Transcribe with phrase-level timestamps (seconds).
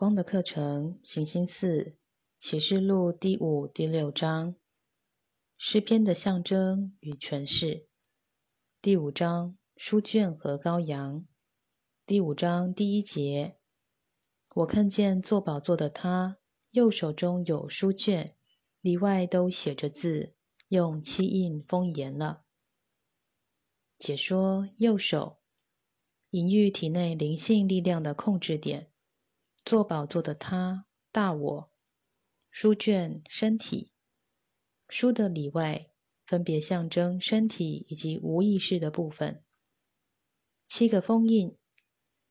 [0.00, 1.98] 光的课程，行星四
[2.38, 4.56] 启示录第五、第六章，
[5.58, 7.86] 诗篇的象征与诠释。
[8.80, 11.26] 第五章书卷和羔羊。
[12.06, 13.58] 第五章第一节，
[14.54, 16.38] 我看见坐宝座的他，
[16.70, 18.34] 右手中有书卷，
[18.80, 20.34] 里外都写着字，
[20.68, 22.46] 用漆印封严了。
[23.98, 25.40] 解说：右手，
[26.30, 28.89] 隐喻体内灵性力量的控制点。
[29.64, 31.72] 做宝座的他，大我，
[32.50, 33.92] 书卷，身体，
[34.88, 35.90] 书的里外
[36.26, 39.44] 分别象征身体以及无意识的部分。
[40.66, 41.56] 七个封印，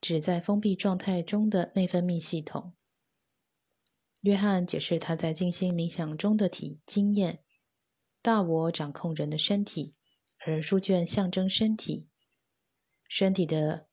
[0.00, 2.74] 指在封闭状态中的内分泌系统。
[4.22, 7.44] 约翰解释他在静心冥想中的体经验：
[8.20, 9.94] 大我掌控人的身体，
[10.38, 12.08] 而书卷象征身体，
[13.08, 13.88] 身体的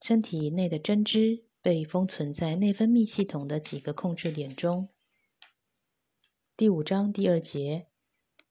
[0.00, 1.44] 身体内的针织。
[1.64, 4.90] 被封存在内分泌系统的几个控制点中。
[6.58, 7.86] 第五章第二节，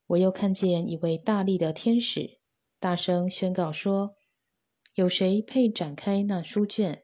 [0.07, 2.39] 我又看见一位大力的天使，
[2.79, 4.15] 大声宣告说
[4.97, 7.03] ：“有谁配展开那书卷？”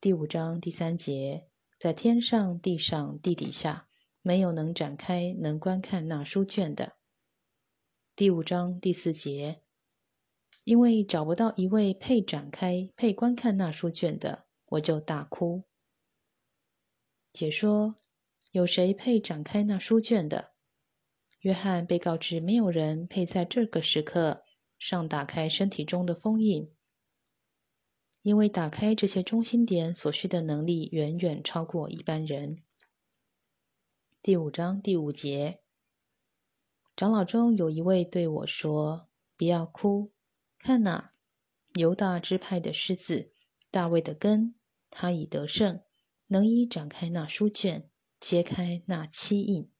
[0.00, 3.88] 第五章第三节，在天上、地上、地底下，
[4.22, 6.94] 没有能展开、能观看那书卷的。
[8.14, 9.60] 第五章第四节，
[10.64, 14.45] 因为找不到一位配展开、配观看那书卷的。
[14.66, 15.64] 我就大哭。
[17.32, 17.96] 解说：
[18.50, 20.52] 有谁配展开那书卷的？
[21.40, 24.42] 约翰被告知没有人配在这个时刻
[24.78, 26.74] 上打开身体中的封印，
[28.22, 32.64] 因为打开这些中心点所需的能力远远超过一般人。
[34.22, 35.60] 第五章第五节，
[36.96, 40.12] 长老中有一位对我说：“不要哭，
[40.58, 41.12] 看哪，
[41.74, 43.30] 犹大支派的狮子，
[43.70, 44.55] 大卫的根。”
[44.98, 45.82] 他已得胜，
[46.28, 49.70] 能以展开那书卷，揭开那七印。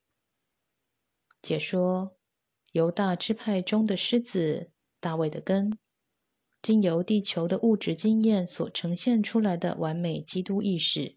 [1.40, 2.18] 解说：
[2.72, 5.78] 犹大支派中的狮子大卫的根，
[6.60, 11.16] 经由地球的物质经验所呈现出来的完美基督意识。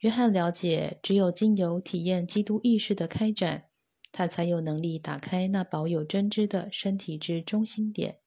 [0.00, 3.70] 约翰了解，只有经由体验基督意识的开展，
[4.10, 8.18] 他才有能力打开那保有真知的身体之中心点。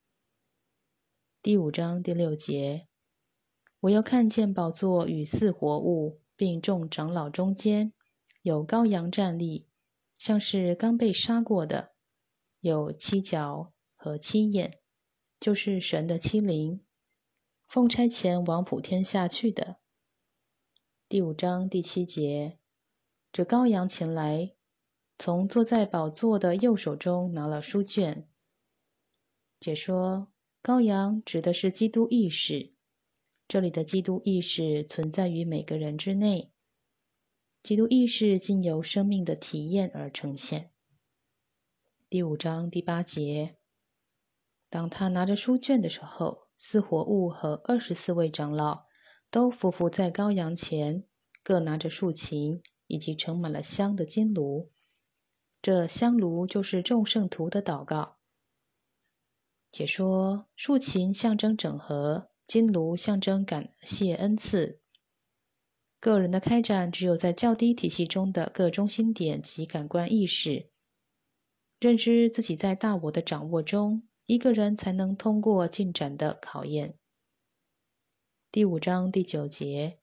[1.42, 2.93] 第五章第六节。
[3.84, 7.92] 我又看见宝座与四活物，并众长老中间
[8.42, 9.68] 有羔羊站立，
[10.18, 11.92] 像是刚被杀过的，
[12.62, 14.80] 有七角和七眼，
[15.38, 16.80] 就是神的七灵，
[17.68, 19.80] 奉差前往普天下去的。
[21.10, 22.60] 第五章第七节，
[23.34, 24.54] 这羔羊前来，
[25.18, 28.30] 从坐在宝座的右手中拿了书卷。
[29.60, 30.32] 解说：
[30.64, 32.73] 羔羊指的是基督意识。
[33.54, 36.52] 这里的基督意识存在于每个人之内。
[37.62, 40.72] 基督意识经由生命的体验而呈现。
[42.10, 43.58] 第五章第八节，
[44.72, 48.86] 当他拿着书卷的时候，四活物和二十四位长老
[49.30, 51.04] 都匍匐在羔羊前，
[51.44, 54.72] 各拿着竖琴以及盛满了香的金炉。
[55.62, 58.18] 这香炉就是众圣徒的祷告。
[59.70, 62.32] 解说：竖琴象征整合。
[62.54, 64.80] 金炉象征感谢恩赐。
[66.00, 70.70] 个人的开展只有在较低体系中的各中心点及感官意识，
[71.80, 76.94] 认知自己在大我的掌握中，一个人才能通过进展的考验。
[78.52, 79.98] 第五章第九节，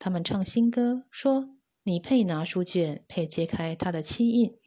[0.00, 1.54] 他们唱新歌，说
[1.86, 4.58] ：“你配拿书卷，配揭开他的漆印，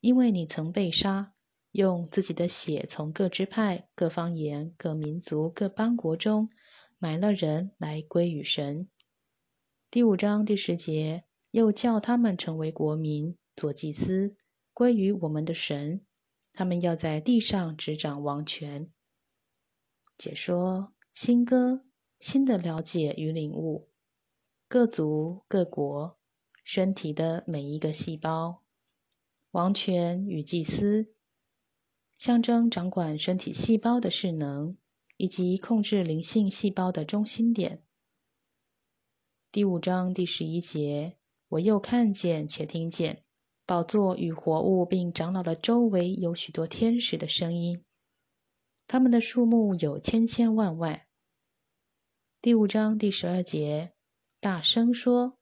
[0.00, 1.34] 因为你曾被杀，
[1.72, 6.48] 用自己的血从各支派、各方言、各民族、各邦国中。”
[7.02, 8.86] 买了人来归于神。
[9.90, 14.36] 第五章第十节，又叫他们成为国民，做祭司，
[14.74, 16.04] 归于我们的神。
[16.52, 18.92] 他们要在地上执掌王权。
[20.18, 21.86] 解说新歌，
[22.18, 23.88] 新的了解与领悟。
[24.68, 26.18] 各族各国
[26.62, 28.62] 身体的每一个细胞，
[29.52, 31.14] 王权与祭司，
[32.18, 34.76] 象征掌管身体细胞的势能。
[35.20, 37.82] 以及控制灵性细胞的中心点。
[39.52, 41.18] 第五章第十一节，
[41.48, 43.22] 我又看见且听见
[43.66, 47.84] 宝座与活物并长老的周围有许多天使的声音，
[48.86, 51.02] 他们的数目有千千万万。
[52.40, 53.92] 第五章第十二节，
[54.40, 55.36] 大声说：“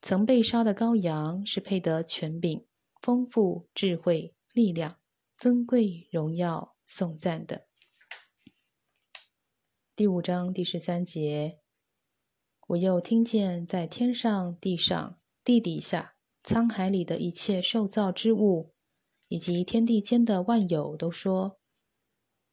[0.00, 2.64] 曾被杀的羔羊是配得权柄、
[3.02, 4.96] 丰富、智慧、力量、
[5.36, 7.66] 尊贵、荣耀、颂赞的。”
[9.96, 11.60] 第五章第十三节，
[12.66, 18.74] 我又听见在天上、地上、地底下、沧海里的一切受造之物，
[19.28, 21.60] 以及天地间的万有，都说：“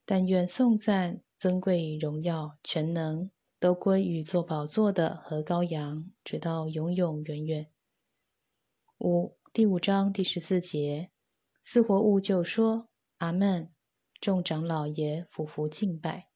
[0.05, 7.71] 但愿颂赞、尊贵、荣耀、全能，都归于坐宝座的和羔羊，直到永永远远。”
[9.01, 11.09] 五第五章第十四节，
[11.63, 13.73] 四活物就说：“阿门。”
[14.21, 16.30] 众长老也俯伏敬拜。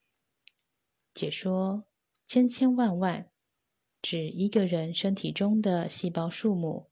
[1.16, 1.86] 解说：
[2.26, 3.32] 千千万万，
[4.02, 6.92] 指一个人身体中的细胞数目。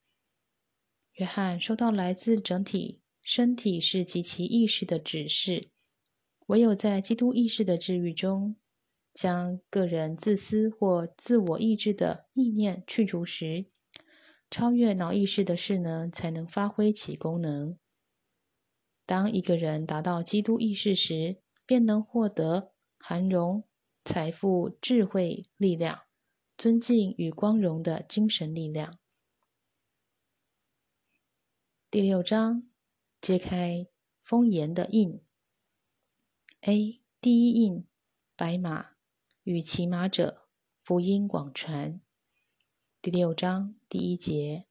[1.15, 5.69] 约翰收到来自整体身体是极其意识的指示，
[6.47, 8.55] 唯有在基督意识的治愈中，
[9.13, 13.65] 将个人自私或自我意志的意念去除时，
[14.49, 17.77] 超越脑意识的势能才能发挥其功能。
[19.05, 23.65] 当一个人达到基督意识时，便能获得涵容、
[24.05, 26.01] 财富、智慧、力量、
[26.57, 28.99] 尊敬与光荣的精神力量。
[31.89, 32.67] 第六章，
[33.21, 33.87] 揭开
[34.21, 35.21] 封言的印。
[36.61, 37.01] A.
[37.21, 37.85] 第一印：
[38.35, 38.91] 白马
[39.43, 40.47] 与骑马者，
[40.81, 42.01] 福音广传。
[43.01, 44.65] 第六章第一节。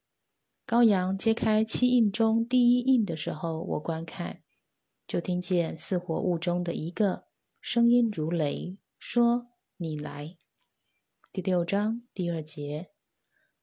[0.67, 4.43] 羔羊揭开七印中第一印的时候，我观看，
[5.07, 7.25] 就听见四活物中的一个
[7.59, 10.37] 声音如雷，说：“你来。”
[11.33, 12.91] 第六章第二节，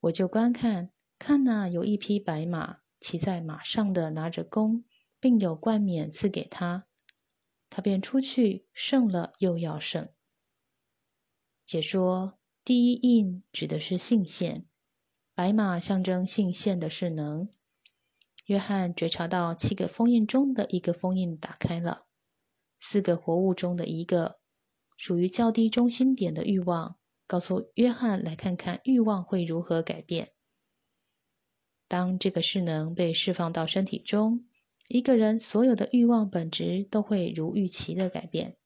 [0.00, 4.84] 我就观看，看那有一匹白马，骑在马上的拿着弓，
[5.18, 6.86] 并有冠冕赐给他，
[7.70, 10.10] 他便出去胜了，又要胜。
[11.64, 14.66] 解说：第一印指的是信线。
[15.34, 17.48] 白马象征信线的势能。
[18.44, 22.06] 约翰觉察到七个封印中的一个封印打开了，
[22.78, 24.39] 四个活物中的一个
[25.00, 30.34] 属于较低中心点的欲望，告诉约翰来看看欲望会如何改变。
[31.88, 34.46] 当这个势能被释放到身体中，
[34.88, 38.58] 一个人所有的欲望本质都会如预期的改变。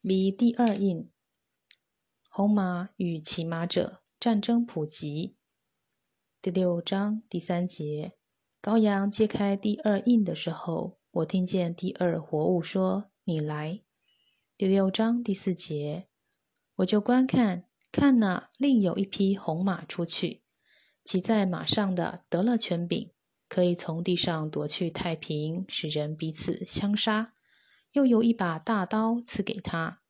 [0.00, 1.08] 米第二印：
[2.28, 4.00] 红马与骑马者。
[4.18, 5.36] 战争普及，
[6.42, 8.16] 第六章第三节，
[8.60, 13.82] 羔羊揭开第二印的时候，我听见第二活物说：“你来。”
[14.56, 16.06] 第六章第四节，
[16.76, 20.44] 我就观看，看那另有一匹红马出去，
[21.02, 23.10] 骑在马上的得了权柄，
[23.48, 27.34] 可以从地上夺去太平，使人彼此相杀，
[27.90, 30.00] 又有一把大刀赐给他。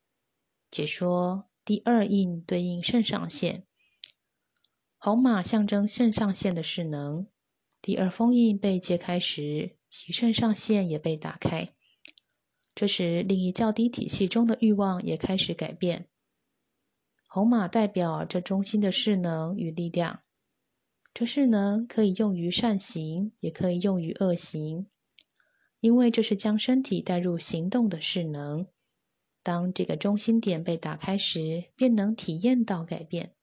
[0.69, 3.65] 解说：第二印对应肾上腺。
[4.99, 7.25] 红马象征肾上腺的势能。
[7.81, 11.73] 第二封印被揭开时，其肾上腺也被打开。
[12.75, 16.09] 这时，另一较低体系中的欲望也开始改变。
[17.27, 20.21] 红马代表这中心的势能与力量。
[21.13, 24.87] 这势能可以用于善行，也可以用于恶行，
[25.79, 28.67] 因为这是将身体带入行动的势能。
[29.41, 33.33] 当这个中心点被打开时，便能体验到改变。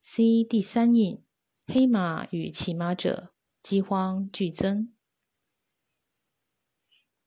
[0.00, 1.24] C 第三印：
[1.66, 4.92] 黑马与骑马者，饥荒剧增。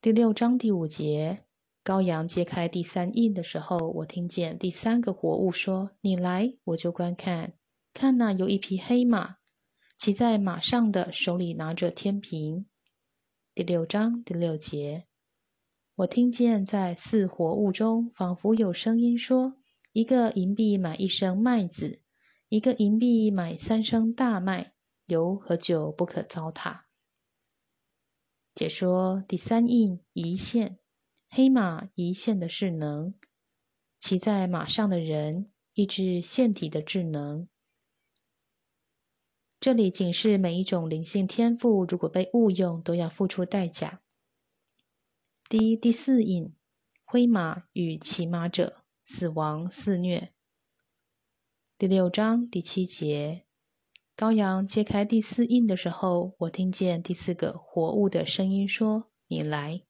[0.02, 1.46] 第六章第五节，
[1.84, 7.54] 羔羊揭开第三印的时候，我听见第三个活物说：“你来，我就观看。
[7.94, 9.36] 看那有一匹黑马，
[10.00, 12.66] 骑在马上的手里拿着天平。”
[13.54, 15.06] 第六章第六节，
[15.98, 19.58] 我听见在四活物中，仿佛有声音说
[19.94, 22.00] ：“一个银币买一升麦子。”
[22.50, 24.74] 一个银币买三升大麦，
[25.06, 26.80] 油和酒不可糟蹋。
[28.54, 30.78] 解说第三印一线，
[31.30, 33.14] 黑马一线的势能，
[33.98, 37.48] 骑在马上的人抑制腺体的智能。
[39.60, 44.02] 这里警示每一种灵性天赋，如果被误用，都要付出代价。
[45.48, 46.54] 第一、第四印，
[47.06, 50.34] 灰马与骑马者，死亡肆虐。
[51.78, 53.46] 第六章第七节，
[54.16, 59.82] 羔羊揭开第四印的时候，我听见第四个活物的声音说：“你来。”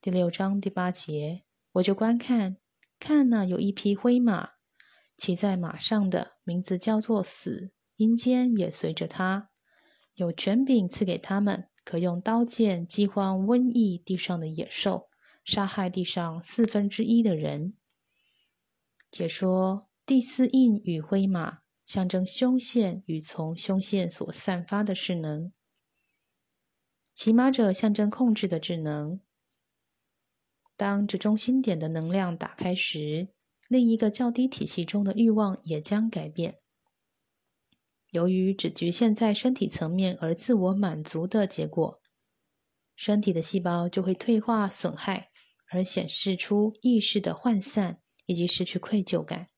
[0.00, 2.58] 第六章第八节，我就观看，
[3.00, 4.50] 看那有一匹灰马，
[5.16, 9.50] 骑在马上的名字叫做死，阴间也随着他，
[10.14, 15.08] 有权柄赐给他们，可用刀剑、饥荒、瘟疫、地上的野兽，
[15.44, 17.74] 杀害地上四分之一的人。
[19.10, 19.86] 解说。
[20.08, 25.54] 第四印与灰马象征胸线与从胸线所散发的势能，
[27.14, 29.22] 骑马者象征控制的智能。
[30.76, 33.28] 当这中心点的能量打开时，
[33.68, 36.58] 另一个较低体系中的欲望也将改变。
[38.10, 42.02] 由于只局限在身体层面而自我满足的结果，
[42.94, 45.30] 身体的细胞就会退化损害，
[45.70, 49.48] 而显示出意识的涣散以及失去愧疚感。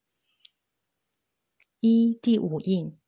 [1.82, 2.98] 一第五印，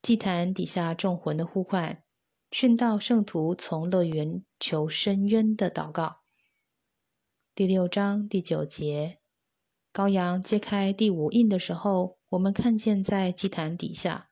[0.00, 2.04] 祭坛底下众魂的呼唤，
[2.52, 6.20] 训道圣徒从乐园求深渊的祷告。
[7.52, 9.18] 第六章第九节，
[9.92, 14.30] 羔羊揭开第五印的时候，我们看见在祭坛底下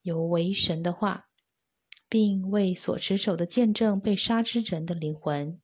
[0.00, 1.28] 有为神的话，
[2.08, 5.60] 并为所持守的见证被杀之人的灵魂。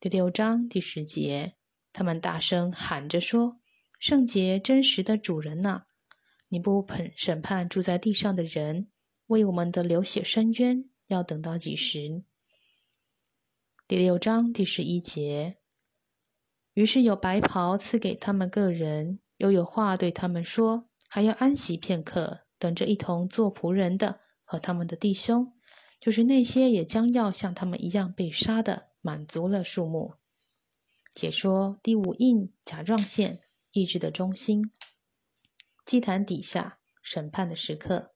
[0.00, 1.54] 第六章第十节，
[1.92, 3.60] 他们大声喊着说
[4.00, 5.84] ：“圣洁真实的主人呐！”
[6.52, 8.90] 你不审审判住在地上的人，
[9.28, 12.24] 为我们的流血伸冤，要等到几时？
[13.88, 15.56] 第六章第十一节。
[16.74, 25.54] 于是有白袍赐给他们个人，又有话对他们说，还要安息片刻，等着一同做仆人的和他们的弟兄，
[25.98, 30.16] 就是那些也将要像他们一样被杀的，满足了数目。
[31.14, 33.40] 解说第五印甲状腺
[33.70, 34.70] 意志的中心。
[35.84, 38.14] 祭坛底下审判的时刻，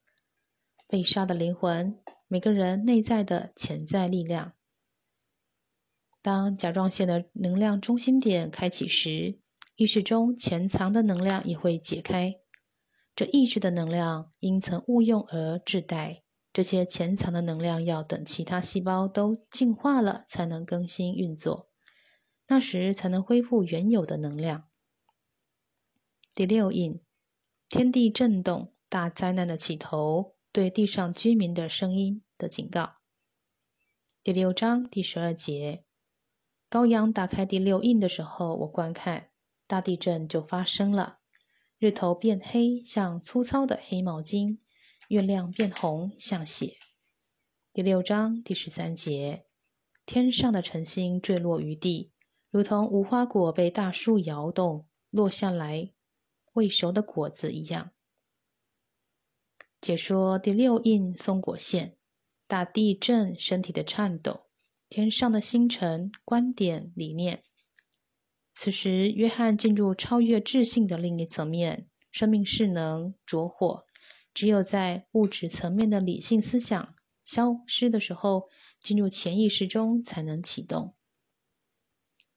[0.87, 4.53] 被杀的灵魂，每个人内在的潜在力量。
[6.21, 9.39] 当甲状腺的能量中心点开启时，
[9.75, 12.35] 意识中潜藏的能量也会解开。
[13.15, 21.69] 这意识的能量因曾误用而滞带，这些潜藏的能量要等其他细胞都进化了，才能更新运作，
[22.47, 24.69] 那时才能恢复原有的能量。
[26.33, 27.01] 第六印。
[27.69, 32.95] 天地震动，大灾难的起头，对地上居民的声音的警告。
[34.23, 35.83] 第六章第十二节，
[36.69, 39.31] 羔羊打开第六印的时候，我观看
[39.67, 41.19] 大地震就发生了，
[41.77, 44.59] 日头变黑，像粗糙的黑毛巾；
[45.09, 46.77] 月亮变红，像血。
[47.73, 49.45] 第六章第十三节，
[50.05, 52.13] 天上的晨星坠落于地，
[52.49, 55.91] 如同无花果被大树摇动落下来。
[56.57, 57.91] 未熟的果子一样。
[59.79, 61.95] 解说第六印松果线，
[62.47, 64.47] 大地震，身体的颤抖，
[64.89, 67.43] 天上的星辰，观点理念。
[68.55, 73.85] 此时，约翰进入超越智性的另一层面，生命势能着火。
[74.33, 78.49] 只有在物质层面的理性思想消失的时候，
[78.79, 80.95] 进入潜意识中才能启动。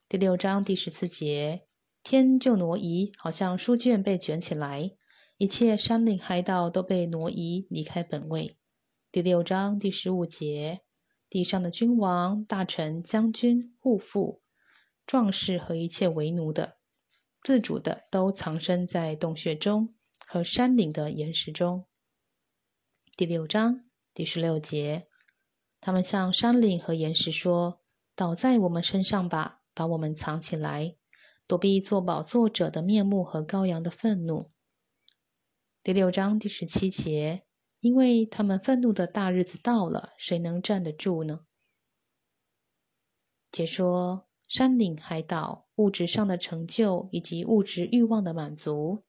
[0.06, 1.69] 第六章第十四节。
[2.02, 4.92] 天就挪移，好像书卷被卷起来，
[5.36, 8.56] 一切山岭海岛都被挪移离开本位。
[9.12, 10.80] 第六章第十五节，
[11.28, 14.42] 地上的君王、大臣、将军、护妇、
[15.06, 16.78] 壮士和一切为奴的、
[17.42, 19.94] 自主的，都藏身在洞穴中
[20.26, 21.86] 和山岭的岩石中。
[23.16, 25.06] 第六章第十六节，
[25.80, 27.82] 他们向山岭和岩石说
[28.16, 30.96] ：“倒在我们身上吧，把我们藏起来。”
[31.50, 34.52] 躲避做宝座者的面目和羔羊的愤怒。
[35.82, 37.42] 第六章第十七节，
[37.80, 41.40] 因为他们愤怒的大日子到了，谁能站得住呢？
[43.50, 49.02] 解说：山岭、海岛、物质上的成就以及物质欲望的满足，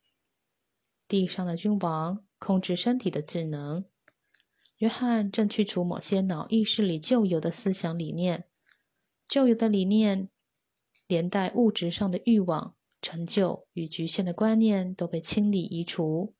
[1.07, 3.85] 地上的君王控制身体的智能。
[4.77, 8.45] 约翰正去除某些脑意识里旧有的思想理念，
[9.27, 10.31] 旧有的理念。
[11.11, 16.33] 连带物质上的欲望、成就与局限的观念都被清理移除。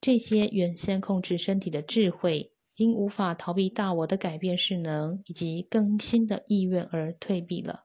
[0.00, 7.84] 这些原先控制身体的智慧，因无法逃避大我的改变势能以及更新的意愿而退避了。